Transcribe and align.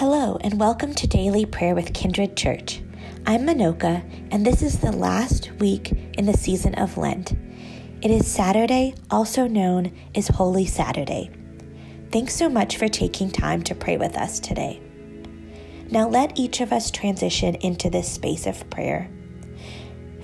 Hello, 0.00 0.38
and 0.40 0.58
welcome 0.58 0.94
to 0.94 1.06
Daily 1.06 1.44
Prayer 1.44 1.74
with 1.74 1.92
Kindred 1.92 2.34
Church. 2.34 2.80
I'm 3.26 3.42
Manoka, 3.42 4.02
and 4.30 4.46
this 4.46 4.62
is 4.62 4.78
the 4.78 4.92
last 4.92 5.50
week 5.58 5.92
in 6.16 6.24
the 6.24 6.32
season 6.32 6.74
of 6.76 6.96
Lent. 6.96 7.32
It 8.00 8.10
is 8.10 8.26
Saturday, 8.26 8.94
also 9.10 9.46
known 9.46 9.94
as 10.14 10.26
Holy 10.26 10.64
Saturday. 10.64 11.30
Thanks 12.10 12.34
so 12.34 12.48
much 12.48 12.78
for 12.78 12.88
taking 12.88 13.30
time 13.30 13.62
to 13.64 13.74
pray 13.74 13.98
with 13.98 14.16
us 14.16 14.40
today. 14.40 14.80
Now 15.90 16.08
let 16.08 16.38
each 16.38 16.62
of 16.62 16.72
us 16.72 16.90
transition 16.90 17.56
into 17.56 17.90
this 17.90 18.10
space 18.10 18.46
of 18.46 18.70
prayer. 18.70 19.10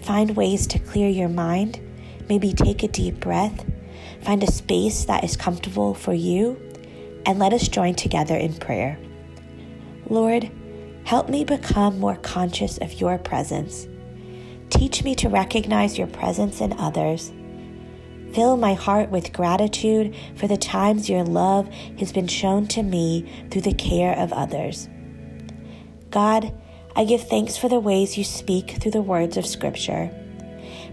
Find 0.01 0.35
ways 0.39 0.67
to 0.69 0.79
clear 0.79 1.11
your 1.11 1.29
mind, 1.29 1.81
maybe 2.31 2.55
take 2.55 2.83
a 2.83 2.89
deep 2.89 3.21
breath, 3.21 3.67
find 4.23 4.43
a 4.43 4.51
space 4.51 5.05
that 5.05 5.23
is 5.23 5.37
comfortable 5.37 5.93
for 5.93 6.15
you, 6.15 6.59
and 7.27 7.39
let 7.39 7.53
us 7.53 7.69
join 7.69 7.95
together 7.95 8.37
in 8.37 8.55
prayer. 8.55 8.99
Lord, 10.09 10.51
help 11.05 11.29
me 11.29 11.45
become 11.45 11.99
more 11.99 12.17
conscious 12.17 12.79
of 12.79 13.01
your 13.01 13.19
presence. 13.19 13.89
Teach 14.71 15.05
me 15.05 15.15
to 15.17 15.29
recognize 15.29 15.99
your 15.99 16.07
presence 16.07 16.61
in 16.61 16.73
others. 16.75 17.33
Fill 18.33 18.57
my 18.57 18.75
heart 18.75 19.11
with 19.11 19.33
gratitude 19.33 20.15
for 20.37 20.47
the 20.47 20.57
times 20.57 21.09
your 21.09 21.25
love 21.25 21.69
has 21.99 22.13
been 22.13 22.29
shown 22.29 22.67
to 22.69 22.83
me 22.83 23.47
through 23.51 23.63
the 23.63 23.75
care 23.75 24.17
of 24.19 24.33
others. 24.33 24.89
God, 26.11 26.53
I 26.95 27.05
give 27.05 27.29
thanks 27.29 27.57
for 27.57 27.69
the 27.69 27.81
ways 27.81 28.19
you 28.19 28.25
speak 28.25 28.79
through 28.81 28.93
the 28.93 29.03
words 29.03 29.37
of 29.37 29.47
Scripture. 29.47 30.11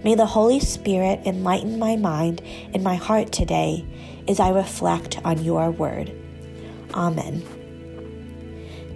May 0.04 0.16
the 0.16 0.26
Holy 0.26 0.60
Spirit 0.60 1.22
enlighten 1.26 1.80
my 1.80 1.96
mind 1.96 2.42
and 2.74 2.84
my 2.84 2.96
heart 2.96 3.32
today 3.32 3.86
as 4.28 4.40
I 4.40 4.50
reflect 4.50 5.20
on 5.24 5.44
your 5.44 5.72
word. 5.72 6.12
Amen. 6.94 7.63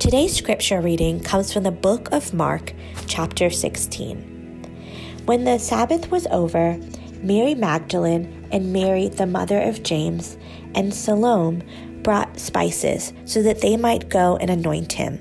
Today's 0.07 0.37
scripture 0.37 0.79
reading 0.79 1.19
comes 1.19 1.51
from 1.51 1.63
the 1.63 1.71
book 1.71 2.07
of 2.13 2.33
Mark, 2.33 2.71
chapter 3.07 3.49
16. 3.49 5.21
When 5.25 5.43
the 5.43 5.57
Sabbath 5.57 6.09
was 6.09 6.25
over, 6.27 6.79
Mary 7.21 7.53
Magdalene 7.55 8.47
and 8.49 8.71
Mary, 8.71 9.09
the 9.09 9.25
mother 9.25 9.61
of 9.61 9.83
James, 9.83 10.37
and 10.73 10.93
Salome 10.93 11.61
brought 12.03 12.39
spices 12.39 13.11
so 13.25 13.43
that 13.43 13.59
they 13.59 13.75
might 13.75 14.07
go 14.07 14.37
and 14.37 14.49
anoint 14.49 14.93
him. 14.93 15.15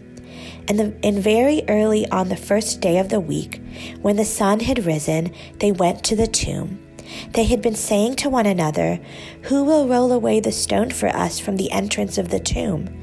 And, 0.69 0.79
the, 0.79 0.97
and 1.03 1.19
very 1.19 1.65
early 1.67 2.09
on 2.11 2.29
the 2.29 2.37
first 2.37 2.81
day 2.81 2.99
of 2.99 3.09
the 3.09 3.19
week, 3.19 3.61
when 4.03 4.15
the 4.15 4.25
sun 4.25 4.61
had 4.61 4.87
risen, 4.87 5.35
they 5.59 5.73
went 5.73 6.05
to 6.05 6.15
the 6.15 6.29
tomb. 6.29 6.81
They 7.33 7.43
had 7.43 7.61
been 7.61 7.75
saying 7.75 8.15
to 8.17 8.31
one 8.31 8.47
another, 8.47 9.01
Who 9.47 9.65
will 9.65 9.89
roll 9.89 10.13
away 10.13 10.39
the 10.39 10.53
stone 10.53 10.91
for 10.91 11.09
us 11.09 11.41
from 11.41 11.57
the 11.57 11.73
entrance 11.73 12.19
of 12.19 12.29
the 12.29 12.39
tomb? 12.39 13.03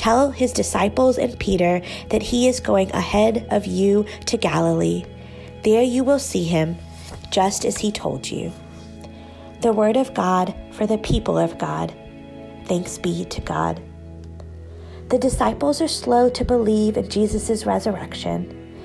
Tell 0.00 0.30
his 0.30 0.54
disciples 0.54 1.18
and 1.18 1.38
Peter 1.38 1.82
that 2.08 2.22
he 2.22 2.48
is 2.48 2.58
going 2.58 2.90
ahead 2.92 3.46
of 3.50 3.66
you 3.66 4.06
to 4.24 4.38
Galilee. 4.38 5.04
There 5.62 5.82
you 5.82 6.04
will 6.04 6.18
see 6.18 6.44
him, 6.44 6.78
just 7.30 7.66
as 7.66 7.76
he 7.76 7.92
told 7.92 8.30
you. 8.30 8.50
The 9.60 9.74
word 9.74 9.98
of 9.98 10.14
God 10.14 10.54
for 10.72 10.86
the 10.86 10.96
people 10.96 11.36
of 11.36 11.58
God. 11.58 11.94
Thanks 12.64 12.96
be 12.96 13.26
to 13.26 13.42
God. 13.42 13.82
The 15.10 15.18
disciples 15.18 15.82
are 15.82 15.88
slow 15.88 16.30
to 16.30 16.46
believe 16.46 16.96
in 16.96 17.10
Jesus' 17.10 17.66
resurrection. 17.66 18.78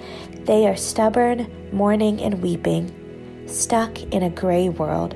They 0.44 0.68
are 0.68 0.76
stubborn, 0.76 1.50
mourning, 1.72 2.22
and 2.22 2.42
weeping, 2.42 3.46
stuck 3.48 4.04
in 4.04 4.22
a 4.22 4.30
gray 4.30 4.68
world. 4.68 5.16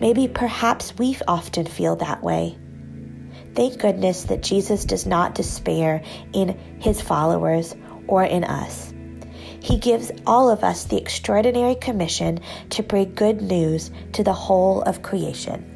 Maybe 0.00 0.26
perhaps 0.26 0.96
we 0.96 1.18
often 1.28 1.66
feel 1.66 1.96
that 1.96 2.22
way. 2.22 2.56
Thank 3.56 3.78
goodness 3.78 4.24
that 4.24 4.42
Jesus 4.42 4.84
does 4.84 5.06
not 5.06 5.34
despair 5.34 6.02
in 6.34 6.58
his 6.78 7.00
followers 7.00 7.74
or 8.06 8.22
in 8.22 8.44
us. 8.44 8.92
He 9.60 9.78
gives 9.78 10.12
all 10.26 10.50
of 10.50 10.62
us 10.62 10.84
the 10.84 10.98
extraordinary 10.98 11.74
commission 11.74 12.38
to 12.70 12.82
bring 12.82 13.14
good 13.14 13.40
news 13.40 13.90
to 14.12 14.22
the 14.22 14.34
whole 14.34 14.82
of 14.82 15.02
creation. 15.02 15.72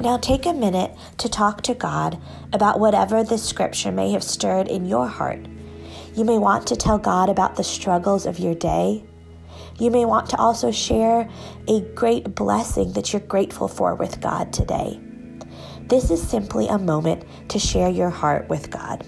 Now 0.00 0.18
take 0.18 0.44
a 0.44 0.52
minute 0.52 0.90
to 1.18 1.28
talk 1.28 1.62
to 1.62 1.74
God 1.74 2.18
about 2.52 2.80
whatever 2.80 3.22
this 3.22 3.48
scripture 3.48 3.92
may 3.92 4.10
have 4.10 4.24
stirred 4.24 4.66
in 4.66 4.86
your 4.86 5.06
heart. 5.06 5.46
You 6.14 6.24
may 6.24 6.36
want 6.36 6.66
to 6.66 6.76
tell 6.76 6.98
God 6.98 7.30
about 7.30 7.56
the 7.56 7.64
struggles 7.64 8.26
of 8.26 8.38
your 8.38 8.54
day. 8.54 9.04
You 9.78 9.90
may 9.90 10.04
want 10.04 10.30
to 10.30 10.38
also 10.38 10.70
share 10.70 11.28
a 11.68 11.80
great 11.94 12.34
blessing 12.34 12.92
that 12.92 13.12
you're 13.12 13.20
grateful 13.20 13.68
for 13.68 13.94
with 13.94 14.20
God 14.20 14.52
today. 14.52 15.00
This 15.82 16.10
is 16.10 16.26
simply 16.26 16.66
a 16.68 16.78
moment 16.78 17.24
to 17.48 17.58
share 17.58 17.90
your 17.90 18.10
heart 18.10 18.48
with 18.48 18.70
God. 18.70 19.06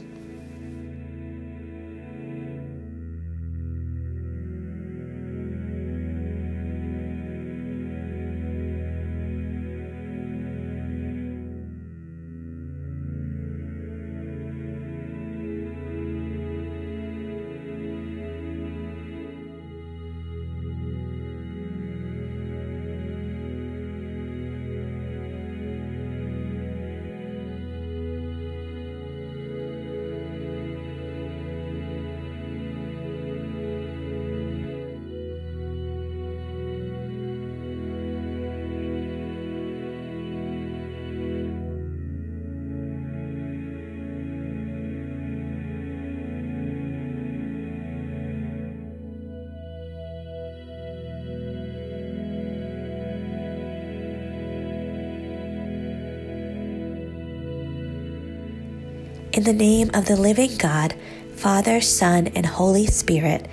In 59.39 59.45
the 59.45 59.53
name 59.53 59.91
of 59.95 60.07
the 60.07 60.17
living 60.17 60.57
God, 60.57 60.97
Father, 61.37 61.81
Son, 61.81 62.27
and 62.35 62.45
Holy 62.45 62.89
Spirit. 62.89 63.47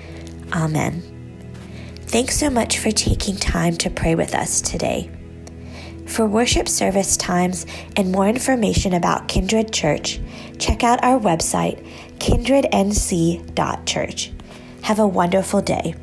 Amen. 0.52 1.04
Thanks 2.08 2.40
so 2.40 2.50
much 2.50 2.80
for 2.80 2.90
taking 2.90 3.36
time 3.36 3.78
to 3.78 3.92
pray 3.92 4.16
with 4.16 4.34
us 4.34 4.62
today. 4.62 5.12
For 6.08 6.26
worship 6.26 6.68
service 6.68 7.16
times 7.18 7.68
and 7.96 8.12
more 8.12 8.28
information 8.28 8.96
about 8.96 9.28
Kindred 9.28 9.72
Church, 9.72 10.20
check 10.58 10.84
out 10.84 11.04
our 11.04 11.20
website, 11.20 11.86
kindrednc.church. 12.18 14.32
Have 14.82 14.98
a 14.98 15.08
wonderful 15.08 15.62
day. 15.62 15.94